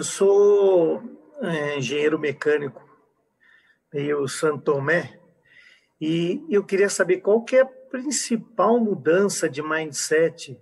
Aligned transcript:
Eu 0.00 0.04
sou 0.04 1.02
é, 1.42 1.76
engenheiro 1.76 2.20
mecânico, 2.20 2.88
meio 3.92 4.28
Santomé, 4.28 5.18
e 6.00 6.46
eu 6.48 6.64
queria 6.64 6.88
saber 6.88 7.16
qual 7.20 7.42
que 7.42 7.56
é 7.56 7.62
a 7.62 7.66
principal 7.66 8.78
mudança 8.78 9.50
de 9.50 9.60
mindset 9.60 10.56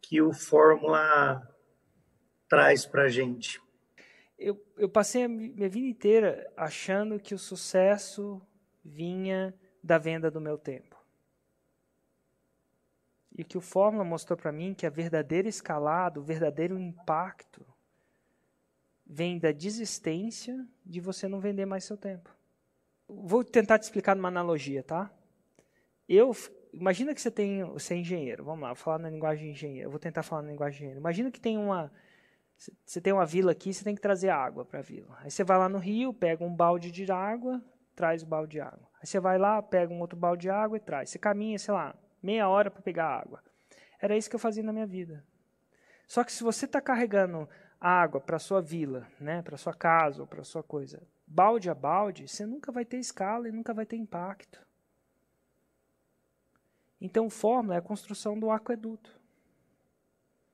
que 0.00 0.22
o 0.22 0.32
Fórmula 0.32 1.46
traz 2.48 2.86
para 2.86 3.02
a 3.02 3.08
gente. 3.10 3.60
Eu, 4.38 4.58
eu 4.78 4.88
passei 4.88 5.24
a 5.24 5.28
minha 5.28 5.68
vida 5.68 5.86
inteira 5.86 6.50
achando 6.56 7.20
que 7.20 7.34
o 7.34 7.38
sucesso 7.38 8.40
vinha 8.82 9.54
da 9.84 9.98
venda 9.98 10.30
do 10.30 10.40
meu 10.40 10.56
tempo. 10.56 10.96
E 13.36 13.44
que 13.44 13.58
o 13.58 13.60
Fórmula 13.60 14.02
mostrou 14.02 14.34
para 14.34 14.50
mim 14.50 14.72
que 14.72 14.86
a 14.86 14.90
verdadeira 14.90 15.46
escalada, 15.46 16.18
o 16.18 16.22
verdadeiro 16.22 16.78
impacto, 16.78 17.65
vem 19.06 19.38
da 19.38 19.52
desistência 19.52 20.66
de 20.84 21.00
você 21.00 21.28
não 21.28 21.40
vender 21.40 21.64
mais 21.64 21.84
seu 21.84 21.96
tempo. 21.96 22.34
Vou 23.08 23.44
tentar 23.44 23.78
te 23.78 23.84
explicar 23.84 24.16
numa 24.16 24.28
analogia, 24.28 24.82
tá? 24.82 25.10
Eu, 26.08 26.34
imagina 26.72 27.14
que 27.14 27.20
você 27.20 27.30
tem, 27.30 27.64
você 27.64 27.94
é 27.94 27.98
engenheiro. 27.98 28.44
Vamos 28.44 28.62
lá, 28.62 28.68
vou 28.68 28.76
falar 28.76 28.98
na 28.98 29.10
linguagem 29.10 29.46
de 29.46 29.52
engenheiro. 29.52 29.90
Vou 29.90 30.00
tentar 30.00 30.22
falar 30.22 30.42
na 30.42 30.50
linguagem 30.50 30.72
de 30.72 30.78
engenheiro. 30.78 31.00
Imagina 31.00 31.30
que 31.30 31.40
tem 31.40 31.56
uma 31.56 31.92
você 32.84 33.00
tem 33.00 33.12
uma 33.12 33.26
vila 33.26 33.52
aqui, 33.52 33.72
você 33.72 33.84
tem 33.84 33.94
que 33.94 34.00
trazer 34.00 34.30
água 34.30 34.64
para 34.64 34.78
a 34.78 34.82
vila. 34.82 35.16
Aí 35.20 35.30
você 35.30 35.44
vai 35.44 35.58
lá 35.58 35.68
no 35.68 35.78
rio, 35.78 36.12
pega 36.12 36.42
um 36.42 36.54
balde 36.54 36.90
de 36.90 37.10
água, 37.10 37.62
traz 37.94 38.22
o 38.22 38.26
balde 38.26 38.52
de 38.52 38.60
água. 38.60 38.88
Aí 38.98 39.06
você 39.06 39.20
vai 39.20 39.38
lá, 39.38 39.62
pega 39.62 39.92
um 39.92 40.00
outro 40.00 40.18
balde 40.18 40.42
de 40.42 40.50
água 40.50 40.76
e 40.76 40.80
traz. 40.80 41.10
Você 41.10 41.18
caminha, 41.18 41.58
sei 41.58 41.74
lá, 41.74 41.94
meia 42.22 42.48
hora 42.48 42.70
para 42.70 42.80
pegar 42.80 43.08
água. 43.08 43.42
Era 44.00 44.16
isso 44.16 44.30
que 44.30 44.36
eu 44.36 44.40
fazia 44.40 44.62
na 44.62 44.72
minha 44.72 44.86
vida. 44.86 45.24
Só 46.06 46.24
que 46.24 46.32
se 46.32 46.42
você 46.42 46.64
está 46.64 46.80
carregando 46.80 47.48
água 47.80 48.20
para 48.20 48.38
sua 48.38 48.60
vila, 48.60 49.06
né, 49.20 49.42
para 49.42 49.56
sua 49.56 49.74
casa 49.74 50.22
ou 50.22 50.26
para 50.26 50.44
sua 50.44 50.62
coisa, 50.62 51.02
balde 51.26 51.68
a 51.68 51.74
balde, 51.74 52.28
você 52.28 52.46
nunca 52.46 52.72
vai 52.72 52.84
ter 52.84 52.98
escala 52.98 53.48
e 53.48 53.52
nunca 53.52 53.74
vai 53.74 53.86
ter 53.86 53.96
impacto. 53.96 54.64
Então, 57.00 57.28
fórmula 57.28 57.74
é 57.74 57.78
a 57.78 57.82
construção 57.82 58.38
do 58.38 58.50
aqueduto, 58.50 59.20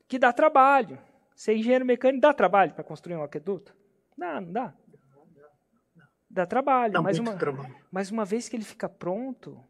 que 0.09 0.19
dá 0.19 0.33
trabalho. 0.33 0.99
Ser 1.35 1.57
engenheiro 1.57 1.85
mecânico 1.85 2.21
dá 2.21 2.35
trabalho 2.35 2.75
para 2.75 2.85
construir 2.85 3.17
um 3.17 3.23
aqueduto? 3.23 3.75
Não, 4.17 4.41
não 4.41 4.53
dá. 4.53 4.75
Dá 6.29 6.47
trabalho, 6.47 6.95
dá 6.95 7.03
mas, 7.03 7.19
uma, 7.19 7.37
trabalho. 7.37 7.77
mas 7.91 8.11
uma 8.11 8.25
vez 8.25 8.49
que 8.49 8.57
ele 8.57 8.65
fica 8.65 8.89
pronto, 8.89 9.63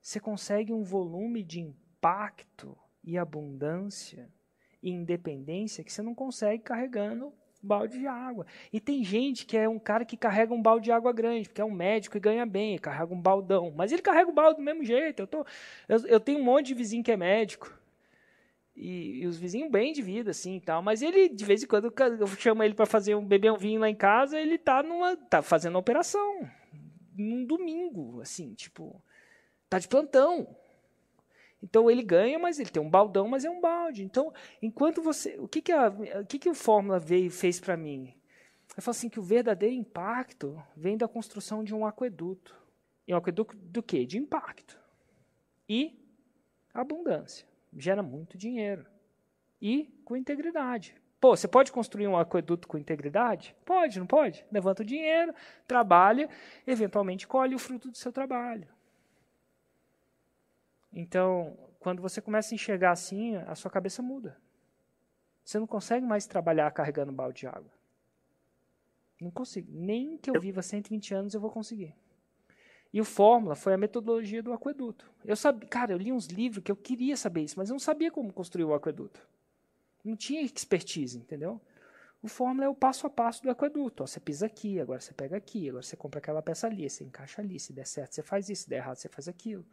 você 0.00 0.18
consegue 0.18 0.72
um 0.72 0.82
volume 0.82 1.42
de 1.42 1.60
impacto 1.60 2.76
e 3.02 3.16
abundância 3.16 4.28
e 4.82 4.90
independência 4.90 5.84
que 5.84 5.92
você 5.92 6.02
não 6.02 6.14
consegue 6.14 6.62
carregando 6.62 7.32
balde 7.62 7.98
de 7.98 8.06
água. 8.06 8.44
E 8.72 8.80
tem 8.80 9.04
gente 9.04 9.46
que 9.46 9.56
é 9.56 9.68
um 9.68 9.78
cara 9.78 10.04
que 10.04 10.16
carrega 10.16 10.52
um 10.52 10.60
balde 10.60 10.86
de 10.86 10.92
água 10.92 11.12
grande, 11.12 11.48
porque 11.48 11.60
é 11.60 11.64
um 11.64 11.70
médico 11.70 12.16
e 12.16 12.20
ganha 12.20 12.44
bem, 12.44 12.76
carrega 12.78 13.14
um 13.14 13.20
baldão. 13.20 13.72
Mas 13.74 13.92
ele 13.92 14.02
carrega 14.02 14.28
o 14.28 14.34
balde 14.34 14.56
do 14.56 14.64
mesmo 14.64 14.84
jeito. 14.84 15.20
Eu, 15.20 15.26
tô, 15.26 15.46
eu, 15.88 16.06
eu 16.06 16.20
tenho 16.20 16.40
um 16.40 16.44
monte 16.44 16.66
de 16.66 16.74
vizinho 16.74 17.04
que 17.04 17.12
é 17.12 17.16
médico. 17.16 17.72
E, 18.74 19.20
e, 19.22 19.26
os 19.26 19.38
vizinhos 19.38 19.70
bem 19.70 19.92
de 19.92 20.02
vida, 20.02 20.30
assim, 20.30 20.58
tal. 20.58 20.82
Mas 20.82 21.02
ele, 21.02 21.28
de 21.28 21.44
vez 21.44 21.62
em 21.62 21.66
quando, 21.66 21.92
eu 22.18 22.26
chamo 22.26 22.62
ele 22.62 22.74
para 22.74 22.86
fazer 22.86 23.14
um 23.14 23.24
beber 23.24 23.52
um 23.52 23.56
vinho 23.56 23.80
lá 23.80 23.88
em 23.88 23.94
casa, 23.94 24.40
ele 24.40 24.58
tá 24.58 24.82
numa, 24.82 25.16
tá 25.16 25.42
fazendo 25.42 25.74
uma 25.74 25.80
operação 25.80 26.48
num 27.14 27.44
domingo, 27.44 28.22
assim, 28.22 28.54
tipo, 28.54 29.02
tá 29.68 29.78
de 29.78 29.86
plantão. 29.86 30.56
Então 31.62 31.90
ele 31.90 32.02
ganha, 32.02 32.38
mas 32.38 32.58
ele 32.58 32.70
tem 32.70 32.82
um 32.82 32.90
baldão, 32.90 33.28
mas 33.28 33.44
é 33.44 33.50
um 33.50 33.60
balde. 33.60 34.02
Então, 34.02 34.32
enquanto 34.60 35.00
você, 35.00 35.36
o 35.38 35.46
que 35.46 35.62
que 35.62 35.72
a, 35.72 35.88
o 35.88 36.26
que 36.26 36.38
que 36.38 36.48
o 36.48 36.54
Fórmula 36.54 36.98
veio 36.98 37.30
fez 37.30 37.60
para 37.60 37.76
mim? 37.76 38.14
Eu 38.76 38.82
falo 38.82 38.92
assim 38.92 39.08
que 39.08 39.20
o 39.20 39.22
verdadeiro 39.22 39.74
impacto 39.74 40.60
vem 40.76 40.96
da 40.96 41.06
construção 41.06 41.62
de 41.62 41.74
um 41.74 41.86
aqueduto. 41.86 42.56
E 43.06 43.14
um 43.14 43.16
aqueduto 43.16 43.56
do 43.56 43.82
quê? 43.82 44.04
De 44.06 44.18
impacto. 44.18 44.78
E 45.68 45.98
abundância. 46.72 47.46
Gera 47.76 48.02
muito 48.02 48.36
dinheiro. 48.36 48.86
E 49.60 49.84
com 50.04 50.16
integridade. 50.16 50.96
Pô, 51.20 51.36
você 51.36 51.46
pode 51.46 51.70
construir 51.70 52.08
um 52.08 52.16
aqueduto 52.16 52.66
com 52.66 52.76
integridade? 52.76 53.54
Pode, 53.64 53.98
não 54.00 54.06
pode? 54.06 54.44
Levanta 54.50 54.82
o 54.82 54.86
dinheiro, 54.86 55.32
trabalha, 55.68 56.28
eventualmente 56.66 57.28
colhe 57.28 57.54
o 57.54 57.60
fruto 57.60 57.90
do 57.90 57.96
seu 57.96 58.10
trabalho. 58.10 58.66
Então, 60.92 61.56
quando 61.80 62.02
você 62.02 62.20
começa 62.20 62.54
a 62.54 62.56
enxergar 62.56 62.92
assim, 62.92 63.36
a 63.36 63.54
sua 63.54 63.70
cabeça 63.70 64.02
muda. 64.02 64.36
Você 65.44 65.58
não 65.58 65.66
consegue 65.66 66.06
mais 66.06 66.26
trabalhar 66.26 66.70
carregando 66.70 67.12
balde 67.12 67.40
de 67.40 67.46
água. 67.46 67.70
Não 69.20 69.30
consigo. 69.30 69.68
Nem 69.72 70.16
que 70.18 70.30
eu 70.30 70.40
viva 70.40 70.62
120 70.62 71.14
anos 71.14 71.34
eu 71.34 71.40
vou 71.40 71.50
conseguir. 71.50 71.94
E 72.92 73.00
o 73.00 73.04
Fórmula 73.04 73.54
foi 73.54 73.72
a 73.72 73.78
metodologia 73.78 74.42
do 74.42 74.52
aqueduto. 74.52 75.10
Eu 75.24 75.34
sabia, 75.34 75.66
cara, 75.68 75.92
eu 75.92 75.98
li 75.98 76.12
uns 76.12 76.26
livros 76.26 76.62
que 76.62 76.70
eu 76.70 76.76
queria 76.76 77.16
saber 77.16 77.42
isso, 77.42 77.54
mas 77.56 77.70
eu 77.70 77.74
não 77.74 77.80
sabia 77.80 78.10
como 78.10 78.32
construir 78.32 78.64
o 78.64 78.74
aqueduto. 78.74 79.26
Não 80.04 80.14
tinha 80.14 80.42
expertise, 80.42 81.18
entendeu? 81.18 81.60
O 82.22 82.28
Fórmula 82.28 82.66
é 82.66 82.68
o 82.68 82.74
passo 82.74 83.06
a 83.06 83.10
passo 83.10 83.42
do 83.42 83.50
aqueduto. 83.50 84.02
Ó, 84.02 84.06
você 84.06 84.20
pisa 84.20 84.46
aqui, 84.46 84.78
agora 84.78 85.00
você 85.00 85.14
pega 85.14 85.36
aqui, 85.36 85.68
agora 85.68 85.82
você 85.82 85.96
compra 85.96 86.18
aquela 86.18 86.42
peça 86.42 86.66
ali, 86.66 86.88
você 86.88 87.02
encaixa 87.02 87.40
ali. 87.40 87.58
Se 87.58 87.72
der 87.72 87.86
certo, 87.86 88.12
você 88.12 88.22
faz 88.22 88.48
isso, 88.48 88.64
se 88.64 88.68
der 88.68 88.76
errado, 88.76 88.96
você 88.96 89.08
faz 89.08 89.26
aquilo. 89.26 89.64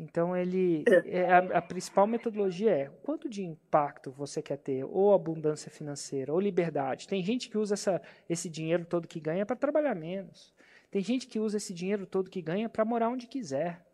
Então 0.00 0.34
ele 0.34 0.82
é. 0.88 1.18
é. 1.18 1.30
a, 1.30 1.38
a, 1.58 1.62
principal 1.62 2.06
metodologia 2.06 2.70
é 2.70 2.86
quanto 3.02 3.28
de 3.28 3.44
impacto 3.44 4.10
você 4.10 4.40
quer 4.40 4.56
ter, 4.56 4.82
ou 4.82 5.12
abundância 5.12 5.70
financeira, 5.70 6.32
ou 6.32 6.40
liberdade. 6.40 7.06
Tem 7.06 7.22
gente 7.22 7.50
que 7.50 7.58
usa 7.58 7.74
essa, 7.74 8.00
esse 8.26 8.48
dinheiro 8.48 8.86
todo 8.86 9.06
que 9.06 9.20
ganha 9.20 9.44
para 9.44 9.54
trabalhar 9.54 9.94
menos. 9.94 10.54
Tem 10.90 11.02
gente 11.02 11.26
que 11.26 11.38
usa 11.38 11.58
esse 11.58 11.74
dinheiro 11.74 12.06
todo 12.06 12.30
que 12.30 12.40
ganha 12.40 12.66
para 12.66 12.82
morar 12.82 13.10
onde 13.10 13.26
quiser. 13.26 13.86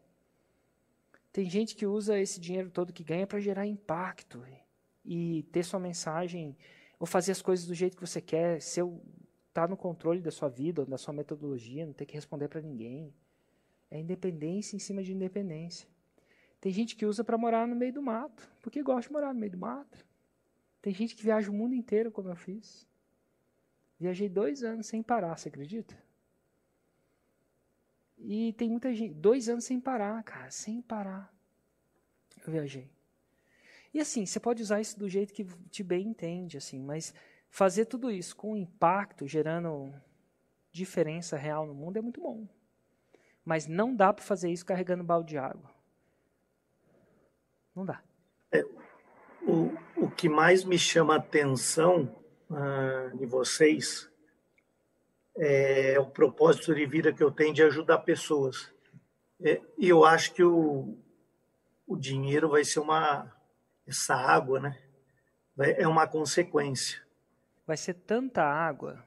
Tem 1.32 1.50
gente 1.50 1.74
que 1.74 1.84
usa 1.84 2.16
esse 2.16 2.38
dinheiro 2.38 2.70
todo 2.70 2.92
que 2.92 3.02
ganha 3.02 3.26
para 3.26 3.40
gerar 3.40 3.66
impacto 3.66 4.46
e 5.04 5.42
ter 5.50 5.64
sua 5.64 5.80
mensagem 5.80 6.56
ou 7.00 7.06
fazer 7.06 7.32
as 7.32 7.42
coisas 7.42 7.66
do 7.66 7.74
jeito 7.74 7.96
que 7.96 8.06
você 8.06 8.20
quer, 8.20 8.62
ser 8.62 8.84
tá 9.52 9.66
no 9.66 9.76
controle 9.76 10.20
da 10.20 10.30
sua 10.30 10.48
vida 10.48 10.86
da 10.86 10.96
sua 10.96 11.12
metodologia, 11.12 11.84
não 11.84 11.92
ter 11.92 12.06
que 12.06 12.14
responder 12.14 12.46
para 12.46 12.60
ninguém. 12.60 13.12
É 13.90 13.98
independência 13.98 14.76
em 14.76 14.78
cima 14.78 15.02
de 15.02 15.12
independência. 15.12 15.95
Tem 16.60 16.72
gente 16.72 16.96
que 16.96 17.06
usa 17.06 17.22
para 17.22 17.38
morar 17.38 17.66
no 17.66 17.76
meio 17.76 17.92
do 17.92 18.02
mato, 18.02 18.48
porque 18.62 18.82
gosta 18.82 19.08
de 19.08 19.12
morar 19.12 19.32
no 19.32 19.40
meio 19.40 19.52
do 19.52 19.58
mato. 19.58 20.06
Tem 20.80 20.92
gente 20.92 21.14
que 21.14 21.22
viaja 21.22 21.50
o 21.50 21.54
mundo 21.54 21.74
inteiro, 21.74 22.10
como 22.10 22.28
eu 22.28 22.36
fiz. 22.36 22.86
Viajei 23.98 24.28
dois 24.28 24.62
anos 24.62 24.86
sem 24.86 25.02
parar, 25.02 25.36
você 25.36 25.48
acredita? 25.48 25.96
E 28.18 28.52
tem 28.54 28.70
muita 28.70 28.94
gente, 28.94 29.14
dois 29.14 29.48
anos 29.48 29.64
sem 29.64 29.80
parar, 29.80 30.22
cara, 30.22 30.50
sem 30.50 30.80
parar. 30.80 31.34
Eu 32.46 32.52
viajei. 32.52 32.90
E 33.92 34.00
assim, 34.00 34.26
você 34.26 34.38
pode 34.38 34.62
usar 34.62 34.80
isso 34.80 34.98
do 34.98 35.08
jeito 35.08 35.32
que 35.32 35.44
te 35.70 35.82
bem 35.82 36.08
entende, 36.08 36.56
assim, 36.56 36.82
mas 36.82 37.14
fazer 37.48 37.86
tudo 37.86 38.10
isso 38.10 38.36
com 38.36 38.56
impacto, 38.56 39.26
gerando 39.26 39.92
diferença 40.70 41.36
real 41.36 41.66
no 41.66 41.74
mundo 41.74 41.96
é 41.96 42.02
muito 42.02 42.20
bom. 42.20 42.46
Mas 43.44 43.66
não 43.66 43.94
dá 43.94 44.12
para 44.12 44.24
fazer 44.24 44.50
isso 44.50 44.66
carregando 44.66 45.02
balde 45.02 45.30
de 45.30 45.38
água. 45.38 45.75
Não 47.76 47.84
dá. 47.84 48.02
É, 48.50 48.64
o, 49.42 49.76
o 49.96 50.10
que 50.10 50.30
mais 50.30 50.64
me 50.64 50.78
chama 50.78 51.14
a 51.14 51.18
atenção 51.18 52.16
uh, 52.48 53.14
de 53.18 53.26
vocês 53.26 54.10
é 55.36 56.00
o 56.00 56.06
propósito 56.06 56.74
de 56.74 56.86
vida 56.86 57.12
que 57.12 57.22
eu 57.22 57.30
tenho 57.30 57.52
de 57.52 57.62
ajudar 57.62 57.98
pessoas. 57.98 58.72
É, 59.38 59.60
e 59.76 59.90
eu 59.90 60.06
acho 60.06 60.32
que 60.32 60.42
o, 60.42 60.96
o 61.86 61.96
dinheiro 61.96 62.48
vai 62.48 62.64
ser 62.64 62.80
uma. 62.80 63.30
Essa 63.86 64.14
água, 64.14 64.58
né? 64.58 64.82
Vai, 65.54 65.74
é 65.78 65.86
uma 65.86 66.08
consequência. 66.08 67.00
Vai 67.66 67.76
ser 67.76 67.94
tanta 67.94 68.42
água. 68.42 69.04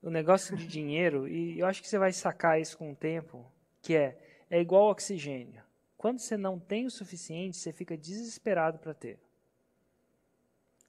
O 0.00 0.08
negócio 0.08 0.56
de 0.56 0.66
dinheiro, 0.66 1.28
e 1.28 1.58
eu 1.58 1.66
acho 1.66 1.82
que 1.82 1.88
você 1.88 1.98
vai 1.98 2.12
sacar 2.12 2.58
isso 2.58 2.78
com 2.78 2.92
o 2.92 2.96
tempo, 2.96 3.46
que 3.82 3.94
é, 3.94 4.18
é 4.48 4.58
igual 4.58 4.90
oxigênio. 4.90 5.62
Quando 6.02 6.18
você 6.18 6.36
não 6.36 6.58
tem 6.58 6.84
o 6.84 6.90
suficiente, 6.90 7.56
você 7.56 7.72
fica 7.72 7.96
desesperado 7.96 8.76
para 8.76 8.92
ter. 8.92 9.20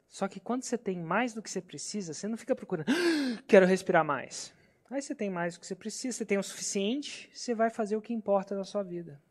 Só 0.10 0.28
que 0.28 0.40
quando 0.40 0.64
você 0.64 0.76
tem 0.76 0.98
mais 0.98 1.36
do 1.36 1.42
que 1.44 1.52
você 1.52 1.62
precisa, 1.62 2.16
você 2.16 2.28
não 2.28 2.36
fica 2.36 2.56
procurando, 2.56 2.90
ah, 2.90 3.44
quero 3.48 3.68
respirar 3.68 4.04
mais. 4.04 4.52
Aí 4.90 5.04
você 5.04 5.14
tem 5.14 5.30
mais 5.30 5.54
do 5.54 5.60
que 5.60 5.68
você 5.68 5.76
precisa, 5.76 6.18
você 6.18 6.26
tem 6.26 6.40
o 6.40 6.42
suficiente, 6.42 7.30
você 7.32 7.54
vai 7.54 7.70
fazer 7.70 7.96
o 7.96 8.02
que 8.02 8.12
importa 8.12 8.56
na 8.56 8.64
sua 8.64 8.82
vida. 8.82 9.22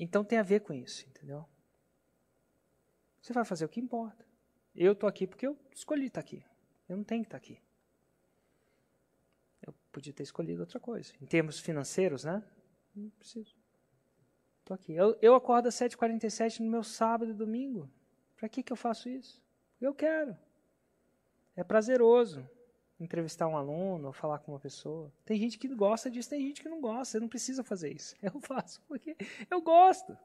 Então 0.00 0.24
tem 0.24 0.38
a 0.38 0.42
ver 0.42 0.60
com 0.60 0.72
isso, 0.72 1.06
entendeu? 1.06 1.46
Você 3.20 3.34
vai 3.34 3.44
fazer 3.44 3.66
o 3.66 3.68
que 3.68 3.78
importa. 3.78 4.24
Eu 4.74 4.92
estou 4.92 5.06
aqui 5.06 5.26
porque 5.26 5.46
eu 5.46 5.54
escolhi 5.70 6.06
estar 6.06 6.20
aqui. 6.20 6.42
Eu 6.88 6.96
não 6.96 7.04
tenho 7.04 7.20
que 7.20 7.26
estar 7.26 7.36
aqui. 7.36 7.60
Eu 9.60 9.74
podia 9.92 10.14
ter 10.14 10.22
escolhido 10.22 10.62
outra 10.62 10.80
coisa. 10.80 11.12
Em 11.20 11.26
termos 11.26 11.60
financeiros, 11.60 12.24
né? 12.24 12.42
Não 12.96 13.10
preciso. 13.10 13.54
Tô 14.64 14.74
aqui. 14.74 14.92
Eu, 14.94 15.16
eu 15.20 15.34
acordo 15.34 15.68
às 15.68 15.74
7h47 15.74 16.60
no 16.60 16.70
meu 16.70 16.82
sábado 16.82 17.30
e 17.30 17.34
domingo. 17.34 17.88
Para 18.36 18.48
que, 18.48 18.62
que 18.62 18.72
eu 18.72 18.76
faço 18.76 19.08
isso? 19.08 19.42
Eu 19.80 19.94
quero. 19.94 20.36
É 21.54 21.62
prazeroso 21.62 22.48
entrevistar 22.98 23.46
um 23.46 23.56
aluno, 23.56 24.08
ou 24.08 24.12
falar 24.12 24.38
com 24.38 24.52
uma 24.52 24.58
pessoa. 24.58 25.12
Tem 25.24 25.38
gente 25.38 25.58
que 25.58 25.68
gosta 25.68 26.10
disso, 26.10 26.30
tem 26.30 26.40
gente 26.40 26.62
que 26.62 26.68
não 26.68 26.80
gosta. 26.80 27.04
Você 27.04 27.20
não 27.20 27.28
precisa 27.28 27.62
fazer 27.62 27.92
isso. 27.94 28.16
Eu 28.22 28.40
faço 28.40 28.80
porque 28.88 29.16
eu 29.50 29.60
gosto. 29.60 30.16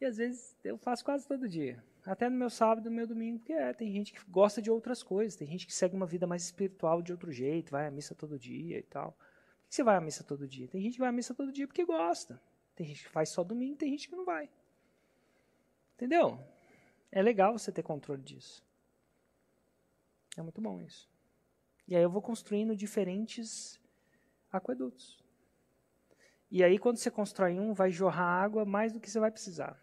E 0.00 0.04
às 0.04 0.16
vezes 0.16 0.56
eu 0.62 0.76
faço 0.76 1.04
quase 1.04 1.26
todo 1.26 1.48
dia. 1.48 1.82
Até 2.04 2.28
no 2.28 2.36
meu 2.36 2.50
sábado 2.50 2.90
no 2.90 2.96
meu 2.96 3.06
domingo, 3.06 3.38
porque 3.38 3.52
é, 3.52 3.72
tem 3.72 3.90
gente 3.92 4.12
que 4.12 4.20
gosta 4.28 4.60
de 4.60 4.70
outras 4.70 5.02
coisas. 5.02 5.36
Tem 5.36 5.46
gente 5.48 5.66
que 5.66 5.74
segue 5.74 5.94
uma 5.94 6.06
vida 6.06 6.26
mais 6.26 6.44
espiritual 6.44 7.00
de 7.00 7.12
outro 7.12 7.32
jeito, 7.32 7.70
vai 7.70 7.86
à 7.86 7.90
missa 7.90 8.14
todo 8.14 8.38
dia 8.38 8.78
e 8.78 8.82
tal. 8.82 9.16
Que 9.68 9.74
você 9.74 9.82
vai 9.82 9.96
à 9.96 10.00
missa 10.00 10.22
todo 10.22 10.46
dia? 10.46 10.68
Tem 10.68 10.80
gente 10.80 10.94
que 10.94 11.00
vai 11.00 11.08
à 11.08 11.12
missa 11.12 11.34
todo 11.34 11.52
dia 11.52 11.66
porque 11.66 11.84
gosta. 11.84 12.40
Tem 12.74 12.86
gente 12.86 13.04
que 13.04 13.08
faz 13.08 13.28
só 13.28 13.44
domingo, 13.44 13.76
tem 13.76 13.90
gente 13.90 14.08
que 14.08 14.16
não 14.16 14.24
vai. 14.24 14.50
Entendeu? 15.94 16.38
É 17.10 17.22
legal 17.22 17.56
você 17.56 17.70
ter 17.70 17.82
controle 17.82 18.22
disso. 18.22 18.64
É 20.36 20.42
muito 20.42 20.60
bom 20.60 20.80
isso. 20.80 21.08
E 21.86 21.94
aí 21.94 22.02
eu 22.02 22.10
vou 22.10 22.22
construindo 22.22 22.74
diferentes 22.74 23.80
aquedutos. 24.50 25.22
E 26.50 26.62
aí 26.62 26.78
quando 26.78 26.96
você 26.96 27.10
constrói 27.10 27.58
um, 27.58 27.72
vai 27.72 27.90
jorrar 27.90 28.42
água 28.42 28.64
mais 28.64 28.92
do 28.92 29.00
que 29.00 29.10
você 29.10 29.20
vai 29.20 29.30
precisar. 29.30 29.80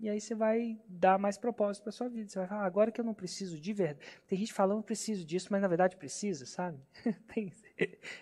E 0.00 0.08
aí 0.08 0.20
você 0.20 0.34
vai 0.34 0.78
dar 0.88 1.18
mais 1.18 1.38
propósito 1.38 1.84
para 1.84 1.92
sua 1.92 2.08
vida. 2.08 2.28
Você 2.28 2.38
vai 2.38 2.48
falar, 2.48 2.62
ah, 2.62 2.66
agora 2.66 2.90
que 2.90 3.00
eu 3.00 3.04
não 3.04 3.14
preciso 3.14 3.58
de 3.60 3.72
verdade. 3.72 4.06
Tem 4.26 4.38
gente 4.38 4.52
falando 4.52 4.80
que 4.80 4.86
preciso 4.86 5.24
disso, 5.24 5.48
mas 5.50 5.62
na 5.62 5.68
verdade 5.68 5.96
precisa, 5.96 6.44
sabe? 6.46 6.78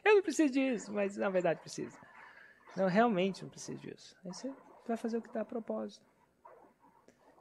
Eu 0.05 0.15
não 0.17 0.23
preciso 0.23 0.53
disso, 0.53 0.93
mas 0.93 1.17
na 1.17 1.29
verdade 1.29 1.61
precisa. 1.61 1.99
Não, 2.77 2.87
realmente 2.87 3.43
não 3.43 3.51
preciso 3.51 3.79
disso. 3.81 4.17
Aí 4.25 4.33
você 4.33 4.53
vai 4.87 4.97
fazer 4.97 5.19
o 5.19 5.23
que 5.23 5.33
dá 5.33 5.45
propósito. 5.45 6.05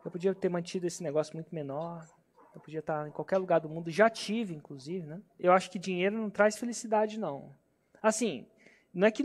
Eu 0.04 0.12
podia 0.12 0.34
ter 0.34 0.50
mantido 0.50 0.88
esse 0.88 1.04
negócio 1.04 1.36
muito 1.36 1.54
menor. 1.54 2.08
Eu 2.54 2.60
podia 2.60 2.80
estar 2.80 3.08
em 3.08 3.12
qualquer 3.12 3.38
lugar 3.38 3.60
do 3.60 3.70
mundo. 3.70 3.90
Já 3.90 4.10
tive, 4.10 4.54
inclusive, 4.54 5.06
né? 5.06 5.22
Eu 5.40 5.54
acho 5.54 5.70
que 5.70 5.80
dinheiro 5.80 6.18
não 6.18 6.30
traz 6.30 6.58
felicidade, 6.58 7.20
não. 7.20 7.56
Assim, 8.02 8.48
não 8.94 9.08
é 9.08 9.12
que 9.12 9.24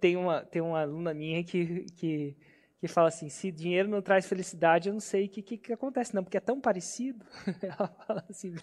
tem 0.00 0.16
uma, 0.16 0.44
tem 0.44 0.62
uma 0.62 0.82
aluna 0.82 1.12
minha 1.12 1.42
que, 1.42 1.86
que, 1.96 2.36
que 2.80 2.86
fala 2.86 3.08
assim, 3.08 3.28
se 3.28 3.50
dinheiro 3.50 3.88
não 3.88 4.00
traz 4.00 4.26
felicidade, 4.26 4.88
eu 4.88 4.92
não 4.92 5.00
sei 5.00 5.26
o 5.26 5.28
que, 5.28 5.42
que, 5.42 5.58
que 5.58 5.72
acontece, 5.72 6.14
não, 6.14 6.22
porque 6.22 6.36
é 6.36 6.40
tão 6.40 6.60
parecido. 6.60 7.26
Ela 7.60 7.88
fala 7.88 8.24
assim. 8.28 8.54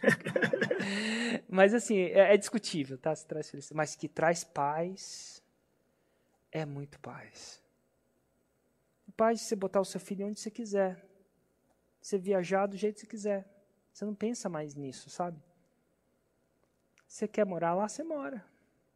Mas 1.50 1.74
assim, 1.74 1.98
é, 1.98 2.34
é 2.34 2.38
discutível, 2.38 2.98
tá? 2.98 3.14
Se 3.14 3.26
traz 3.26 3.50
felicidade. 3.50 3.76
Mas 3.76 3.96
que 3.96 4.08
traz 4.08 4.44
paz, 4.44 5.44
é 6.50 6.66
muito 6.66 6.98
paz. 7.02 7.62
Paz 9.18 9.40
de 9.40 9.46
você 9.46 9.56
botar 9.56 9.82
o 9.82 9.86
seu 9.86 10.00
filho 10.00 10.28
onde 10.28 10.40
você 10.40 10.50
quiser. 10.50 11.06
Você 12.02 12.18
viajar 12.18 12.68
do 12.68 12.78
jeito 12.78 12.96
que 12.96 13.02
você 13.02 13.08
quiser. 13.08 13.50
Você 13.92 14.06
não 14.06 14.16
pensa 14.16 14.48
mais 14.48 14.76
nisso, 14.76 15.10
sabe? 15.10 15.42
Você 17.08 17.28
quer 17.28 17.46
morar 17.46 17.74
lá, 17.74 17.88
você 17.88 18.04
mora. 18.04 18.46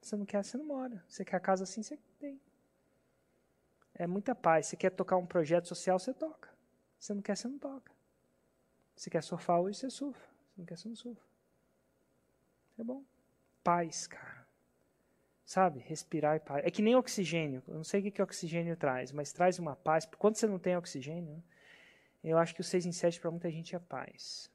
Você 0.02 0.16
não 0.16 0.26
quer, 0.26 0.44
você 0.44 0.58
não 0.58 0.66
mora. 0.66 1.04
Você 1.08 1.26
quer 1.26 1.38
a 1.38 1.40
casa 1.40 1.64
assim, 1.64 1.84
você 1.84 1.98
tem. 2.20 2.40
É 4.00 4.08
muita 4.08 4.34
paz. 4.34 4.68
Você 4.68 4.78
quer 4.78 4.92
tocar 4.92 5.18
um 5.18 5.26
projeto 5.26 5.68
social, 5.68 6.00
você 6.00 6.14
toca. 6.14 6.50
Você 6.98 7.14
não 7.14 7.22
quer, 7.22 7.36
você 7.36 7.50
não 7.50 7.60
toca. 7.60 7.92
Você 8.96 9.10
quer 9.10 9.22
surfar 9.22 9.60
hoje, 9.60 9.78
você 9.78 9.90
surfa. 9.90 10.26
Você 10.28 10.54
não 10.58 10.66
quer, 10.66 10.78
você 10.78 10.88
não 10.88 10.96
surfa. 10.96 11.22
É 12.80 12.84
bom. 12.84 13.04
Paz, 13.62 14.08
cara. 14.08 14.48
Sabe? 15.44 15.80
Respirar 15.80 16.38
e 16.38 16.40
paz. 16.40 16.66
É 16.66 16.72
que 16.72 16.82
nem 16.82 16.96
oxigênio. 16.96 17.62
Eu 17.68 17.76
não 17.76 17.84
sei 17.84 18.00
o 18.00 18.04
que, 18.04 18.12
que 18.12 18.22
oxigênio 18.22 18.78
traz, 18.78 19.12
mas 19.12 19.34
traz 19.34 19.60
uma 19.60 19.76
paz. 19.76 20.08
Quando 20.18 20.38
você 20.38 20.48
não 20.48 20.60
tem 20.60 20.78
oxigênio, 20.78 21.44
eu 22.24 22.38
acho 22.38 22.56
que 22.56 22.62
o 22.62 22.64
6 22.64 22.86
em 22.86 22.92
7 22.94 23.20
para 23.20 23.32
muita 23.32 23.52
gente 23.52 23.76
é 23.76 23.80
paz. 23.80 24.50